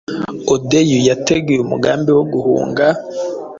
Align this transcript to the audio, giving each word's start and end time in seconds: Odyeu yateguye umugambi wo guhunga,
Odyeu 0.53 0.99
yateguye 1.09 1.59
umugambi 1.61 2.09
wo 2.17 2.23
guhunga, 2.31 2.85